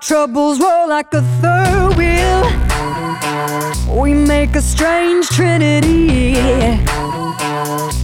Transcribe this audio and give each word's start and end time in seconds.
troubles 0.00 0.58
roll 0.58 0.88
like 0.88 1.12
a 1.12 1.20
third 1.42 1.94
wheel. 1.98 2.42
We 4.02 4.14
make 4.14 4.54
a 4.56 4.62
strange 4.62 5.28
trinity. 5.28 6.32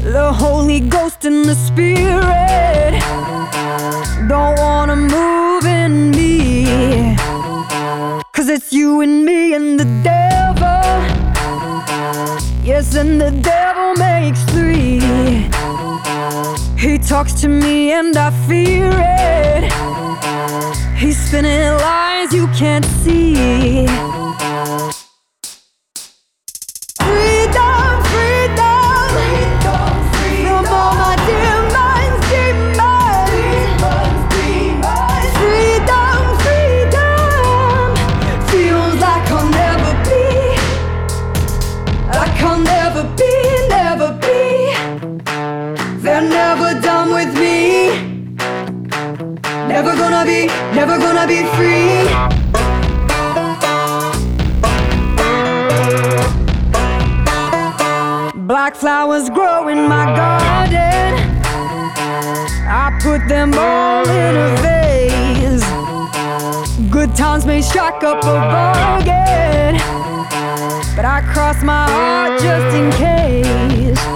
The 0.03 0.32
Holy 0.32 0.81
Ghost 0.81 1.25
and 1.25 1.44
the 1.47 1.55
Spirit 1.55 3.00
don't 4.29 4.59
wanna 4.59 4.97
move 4.97 5.65
in 5.65 6.11
me. 6.11 7.17
Cause 8.32 8.49
it's 8.49 8.73
you 8.73 9.00
and 9.00 9.25
me 9.25 9.55
and 9.55 9.81
the 9.81 9.88
devil. 10.03 10.82
Yes, 12.62 12.94
and 12.94 13.19
the 13.19 13.31
devil 13.31 13.94
makes 13.94 14.43
three. 14.53 15.00
He 16.76 16.99
talks 16.99 17.32
to 17.41 17.49
me 17.49 17.93
and 17.93 18.15
I 18.17 18.31
feel. 18.47 18.75
Strike 67.69 68.05
up 68.05 68.25
a 68.25 69.01
again. 69.03 69.75
But 70.95 71.05
I 71.05 71.21
cross 71.33 71.63
my 71.63 71.87
heart 71.91 72.41
just 72.41 72.77
in 72.77 72.91
case. 72.93 74.16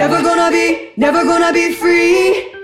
Never 0.00 0.22
gonna 0.22 0.50
be, 0.50 0.92
never 0.96 1.24
gonna 1.24 1.52
be 1.52 1.74
free. 1.74 2.59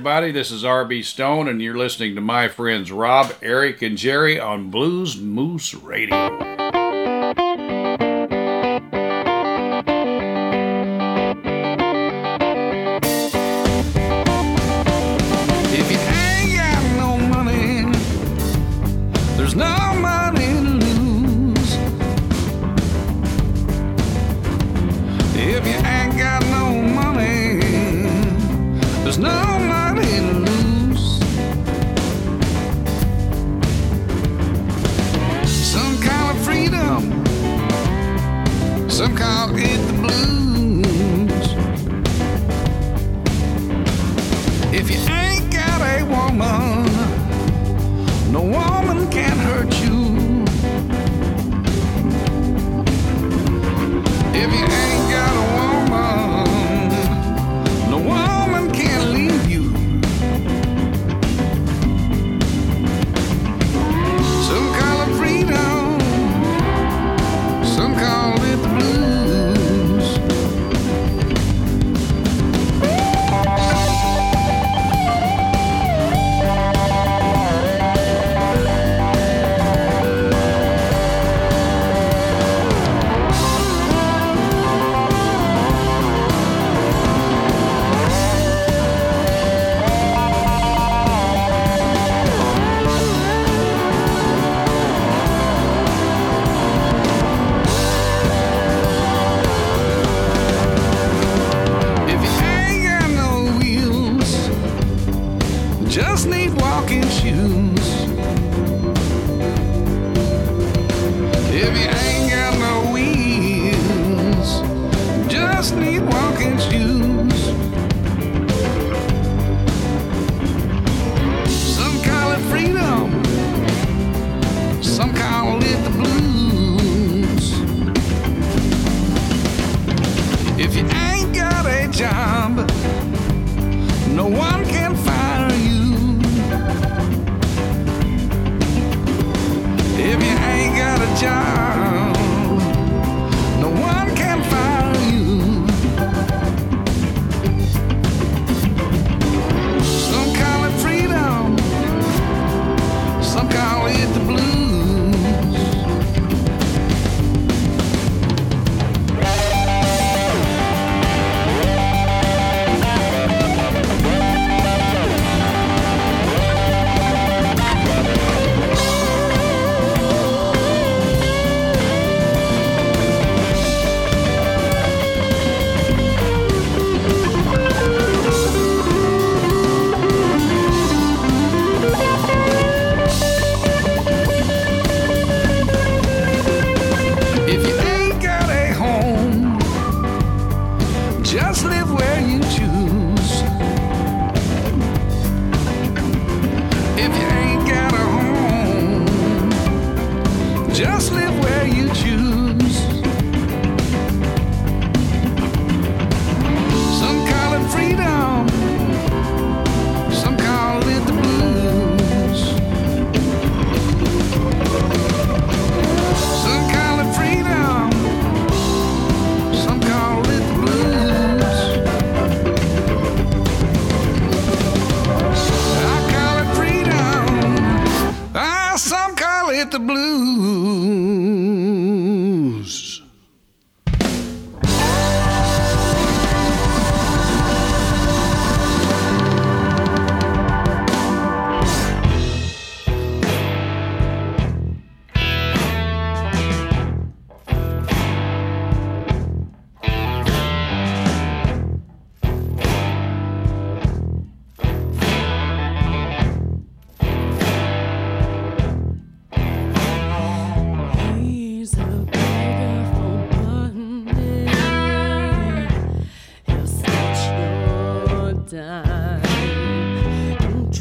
everybody. 0.00 0.32
This 0.32 0.50
is 0.50 0.64
RB 0.64 1.04
Stone, 1.04 1.46
and 1.46 1.60
you're 1.60 1.76
listening 1.76 2.14
to 2.14 2.22
my 2.22 2.48
friends 2.48 2.90
Rob, 2.90 3.34
Eric, 3.42 3.82
and 3.82 3.98
Jerry 3.98 4.40
on 4.40 4.70
Blues 4.70 5.20
Moose 5.20 5.74
Radio. 5.74 6.49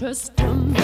custom 0.09 0.78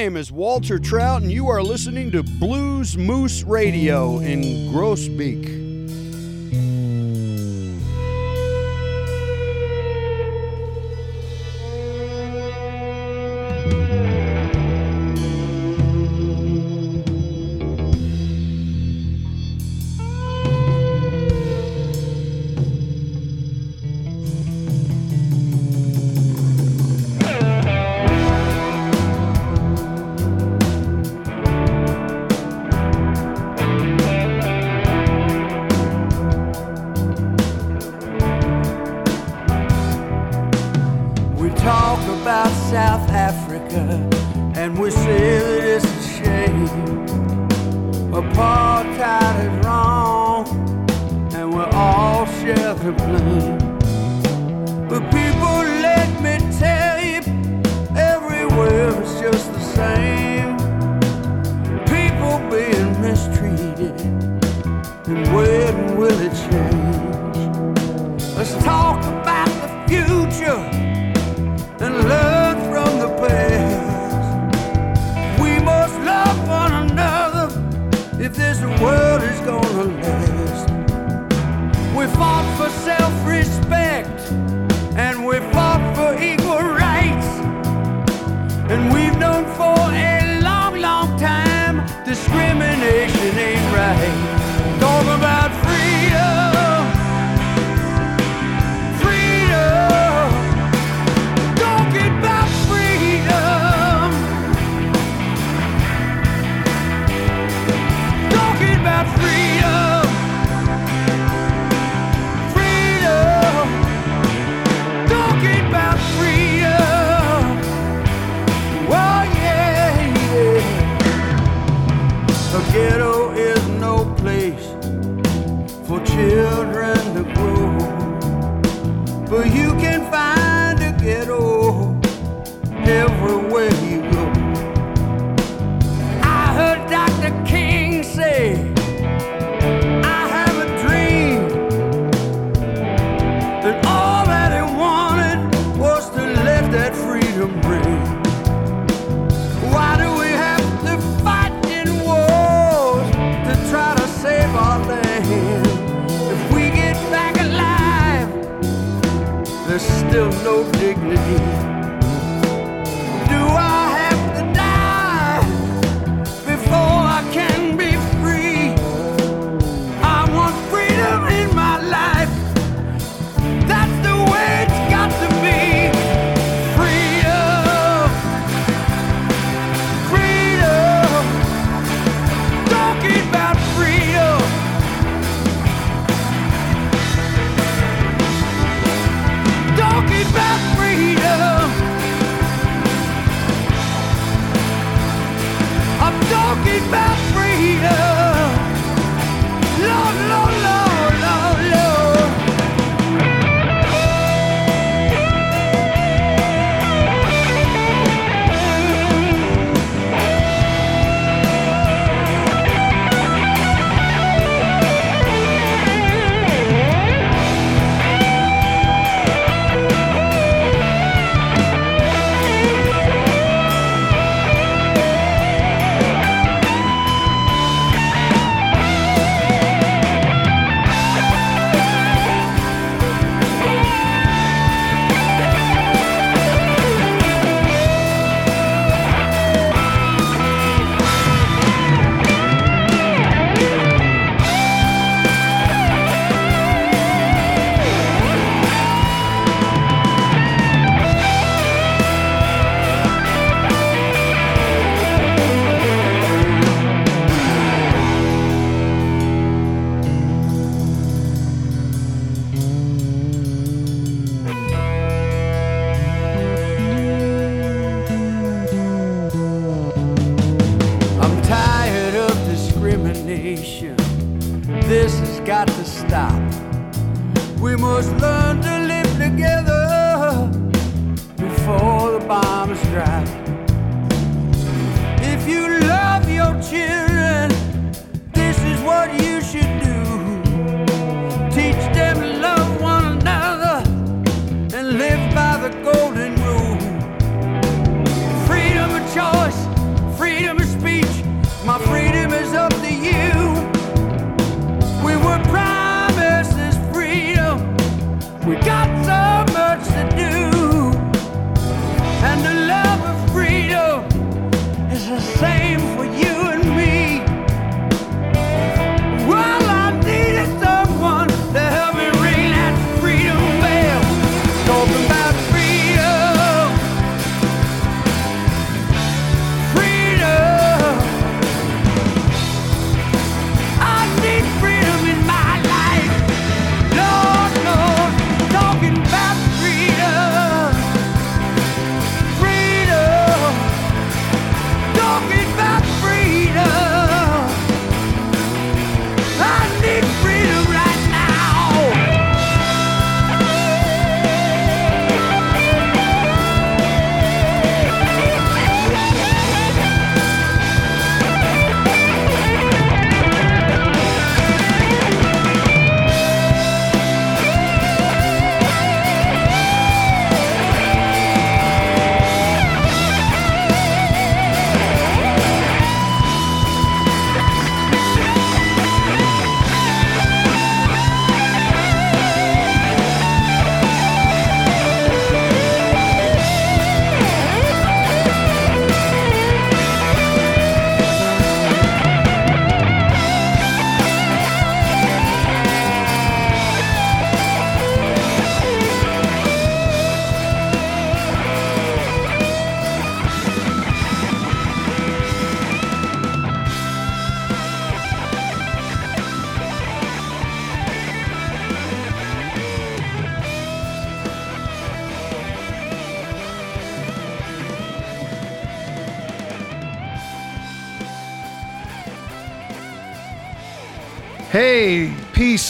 name 0.00 0.16
is 0.16 0.32
Walter 0.32 0.78
Trout, 0.78 1.20
and 1.20 1.30
you 1.30 1.48
are 1.48 1.62
listening 1.62 2.10
to 2.12 2.22
Blues 2.22 2.96
Moose 2.96 3.42
Radio 3.42 4.18
in 4.20 4.40
Groesbeek. 4.72 5.59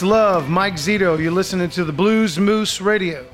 Love, 0.03 0.49
Mike 0.49 0.75
Zito. 0.75 1.19
You're 1.19 1.33
listening 1.33 1.71
to 1.71 1.85
the 1.85 1.93
Blues 1.93 2.39
Moose 2.39 2.81
Radio. 2.81 3.27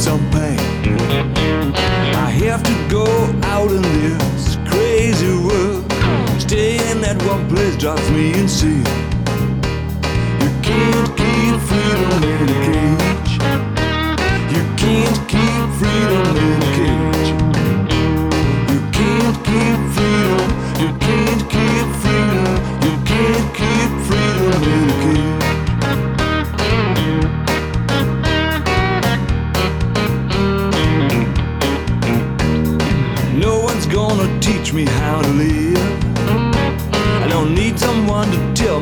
some 0.00 0.30
pain. 0.30 0.58
I 2.16 2.30
have 2.30 2.62
to 2.62 2.88
go 2.88 3.04
out 3.42 3.70
in 3.70 3.82
this 3.82 4.56
crazy 4.66 5.36
world. 5.46 5.84
Staying 6.40 7.04
at 7.04 7.22
one 7.24 7.46
place 7.50 7.76
drives 7.76 8.10
me 8.10 8.32
insane. 8.32 8.86
You 10.40 10.50
can't 10.62 11.10
keep 11.20 11.54
freedom 11.68 12.22
in 12.24 12.48
a 12.48 12.60
cage. 12.64 13.32
You 14.54 14.64
can't 14.80 15.18
keep 15.28 15.68
freedom 15.78 16.36
in 16.36 16.62
a 16.62 16.76
cage. 16.76 17.09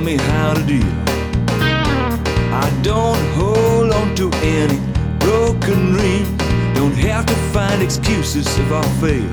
me 0.08 0.16
how 0.16 0.54
to 0.54 0.62
deal. 0.64 0.94
I 2.64 2.66
don't 2.82 3.22
hold 3.36 3.92
on 3.92 4.14
to 4.14 4.30
any 4.58 4.78
broken 5.18 5.92
dreams. 5.92 6.30
Don't 6.74 6.96
have 7.08 7.26
to 7.26 7.34
find 7.52 7.82
excuses 7.82 8.46
if 8.58 8.72
I 8.72 8.82
fail. 9.00 9.28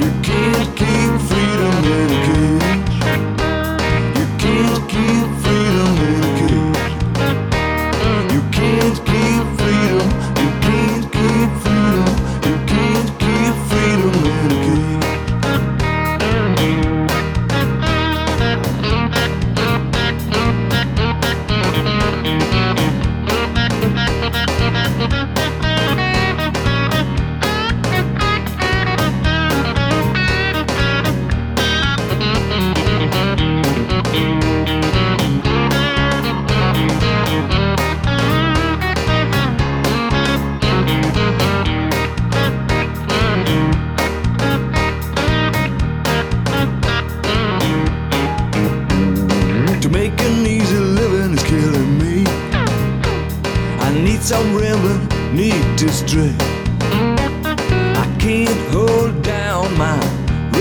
You 0.00 0.10
can't 0.22 0.76
keep. 0.76 1.39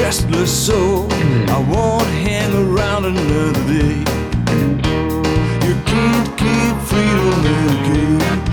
restless 0.10 0.66
soul. 0.66 1.04
Hmm. 1.08 1.50
I 1.52 1.60
won't 1.72 2.10
hang 2.26 2.52
around 2.66 3.06
another 3.06 3.54
day. 3.68 3.98
You 5.68 5.76
can't 5.92 6.30
keep 6.42 6.76
freedom 6.90 7.40
in 7.54 7.64
a 7.70 7.78
cage. 7.88 8.49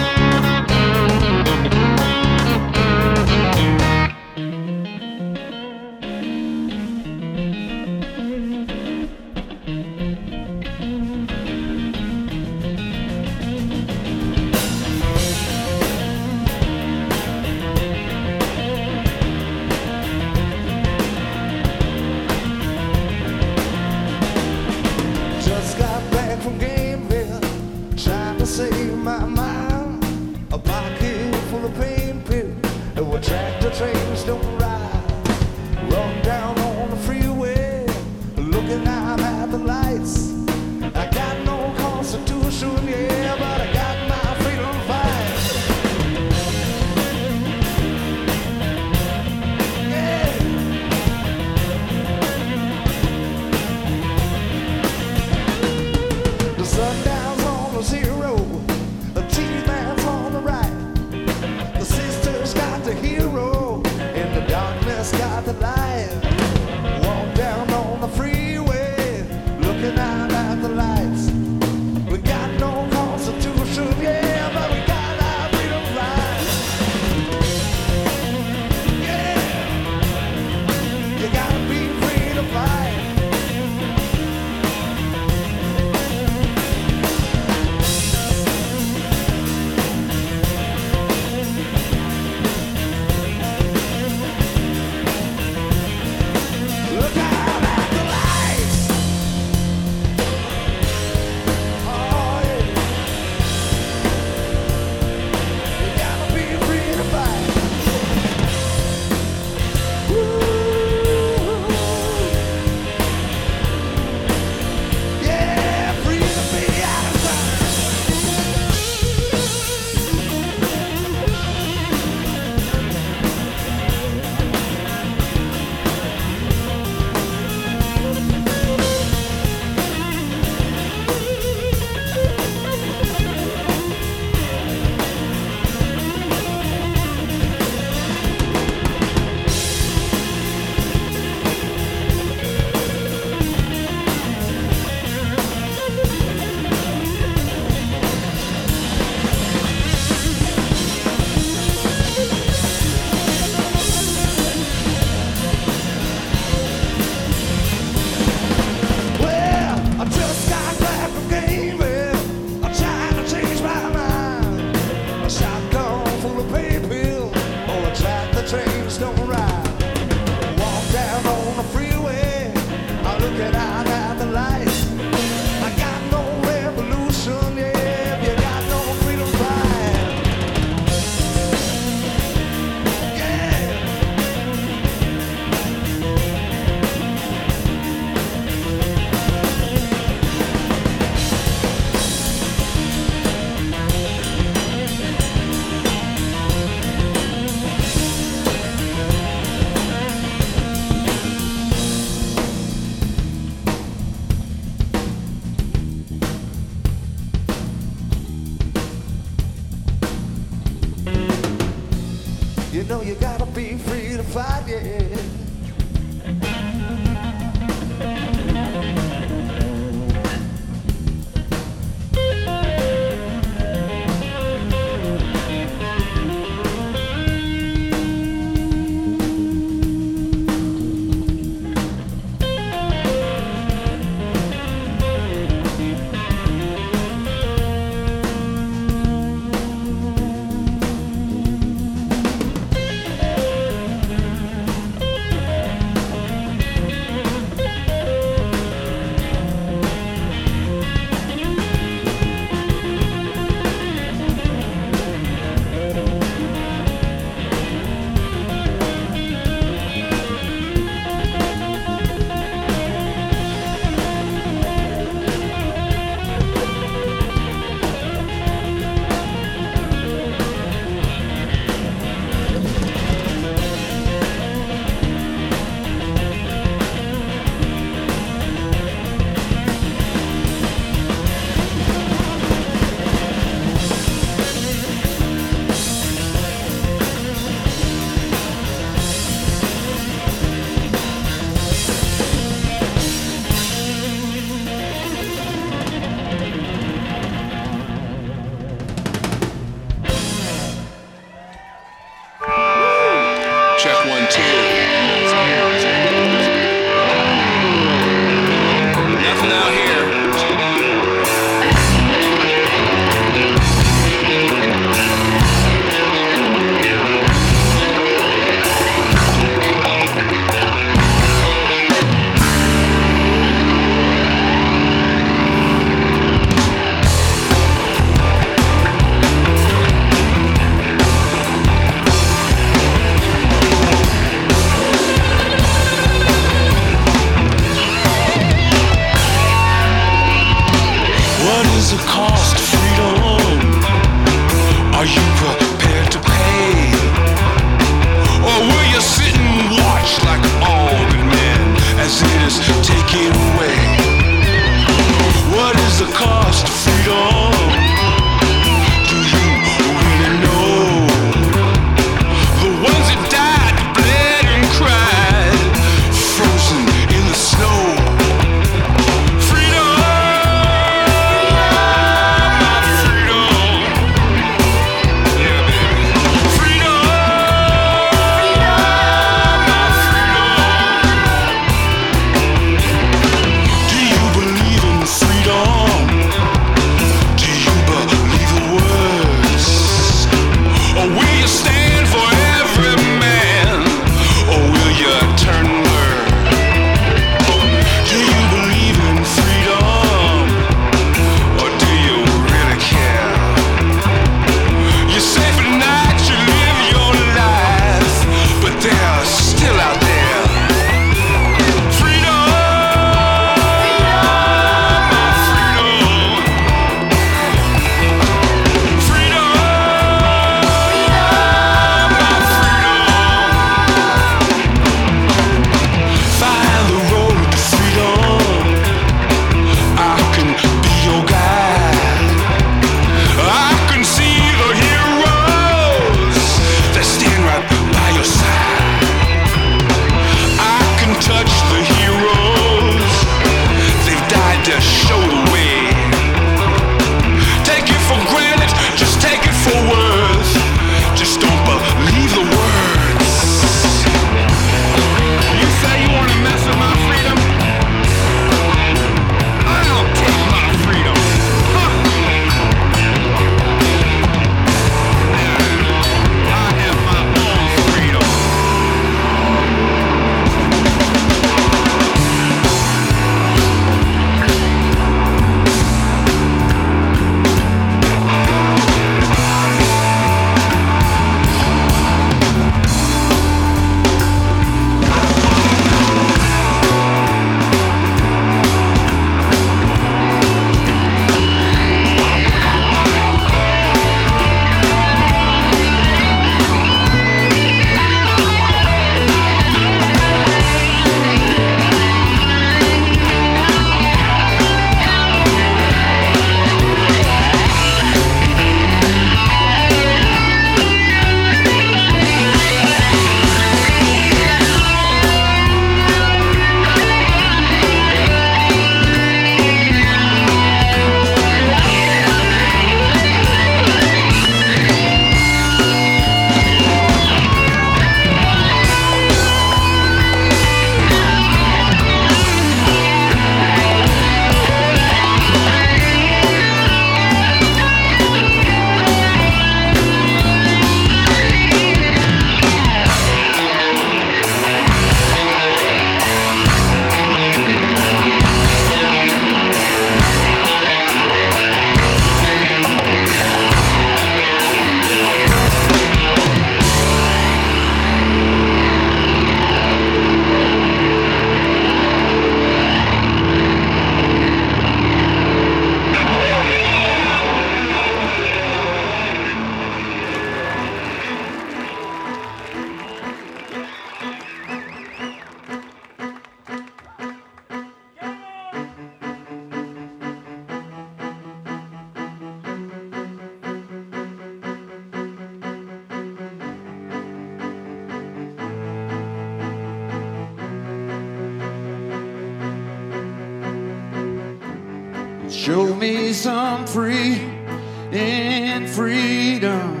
And 598.74 598.90
freedom. 598.90 600.00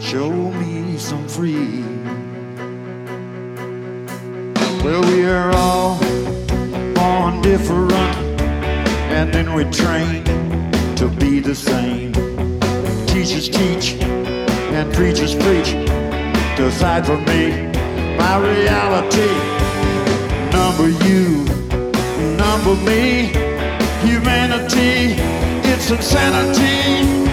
Show 0.00 0.50
me 0.50 0.98
some 0.98 1.28
free. 1.28 1.84
Well, 4.82 5.02
we 5.02 5.24
are 5.24 5.52
all 5.54 6.00
born 6.96 7.42
different, 7.42 8.16
and 9.16 9.32
then 9.32 9.54
we 9.54 9.62
train 9.70 10.24
to 10.96 11.06
be 11.20 11.38
the 11.38 11.54
same. 11.54 12.12
Teachers 13.06 13.48
teach, 13.48 13.92
and 14.74 14.92
preachers 14.92 15.32
preach. 15.32 15.70
Decide 16.56 17.06
for 17.06 17.18
me 17.18 17.70
my 18.18 18.36
reality. 18.50 19.32
Number 20.50 20.88
you, 21.06 21.44
number 22.36 22.74
me. 22.90 23.43
Humanity, 24.04 25.16
it's 25.64 25.90
insanity. 25.90 27.23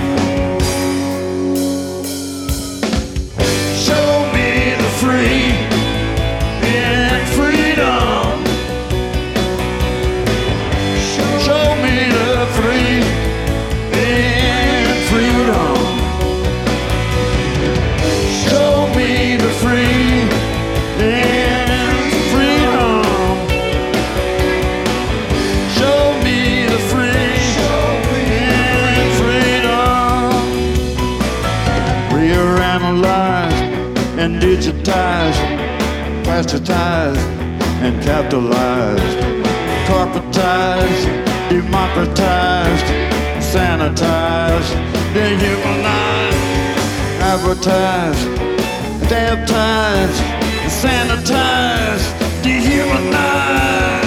Plasticized 36.51 37.17
and 37.81 38.03
capitalized, 38.03 39.17
corporatized, 39.87 41.05
democratized, 41.49 42.85
sanitized, 43.39 44.73
dehumanized, 45.13 46.37
advertised, 47.21 48.27
baptized, 49.09 50.21
sanitized, 50.67 52.43
dehumanized. 52.43 54.00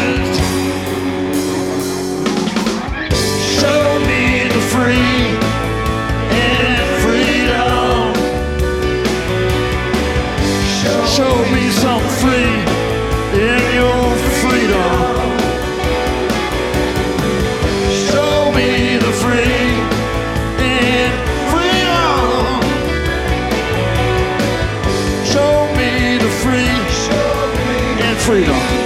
And 28.35 28.47
freedom. 28.47 28.84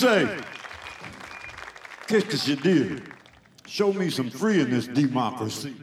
Say, 0.00 0.26
je 2.44 2.56
dis? 2.62 2.86
Show 3.68 3.94
me 3.94 4.10
some 4.10 4.30
free 4.30 4.58
in 4.58 4.70
this 4.70 4.88
democracy. 4.92 5.74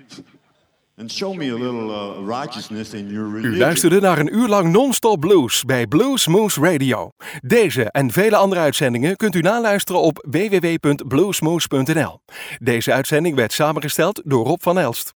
And 0.98 1.12
show 1.12 1.34
me 1.34 1.50
a 1.50 1.56
little 1.56 1.90
uh, 1.90 2.26
righteousness 2.26 2.94
in 2.94 3.10
your 3.10 3.28
U 3.28 3.34
religion. 3.34 3.58
luisterde 3.58 4.00
naar 4.00 4.18
een 4.18 4.36
uur 4.36 4.48
lang 4.48 4.72
non-stop 4.72 5.20
blues 5.20 5.64
bij 5.64 5.88
Blues 5.88 6.28
Moose 6.28 6.62
Radio. 6.62 7.12
Deze 7.42 7.92
en 7.92 8.12
vele 8.12 8.36
andere 8.36 8.62
uitzendingen 8.62 9.16
kunt 9.16 9.36
u 9.36 9.42
naluisteren 9.42 10.02
op 10.02 10.26
www.bluesmoose.nl. 10.30 12.20
Deze 12.60 12.94
uitzending 12.94 13.36
werd 13.36 13.54
samengesteld 13.54 14.22
door 14.26 14.46
Rob 14.46 14.62
van 14.62 14.80
Elst. 14.80 15.17